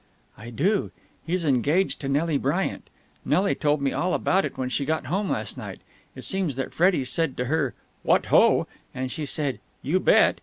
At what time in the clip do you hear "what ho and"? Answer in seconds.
8.01-9.11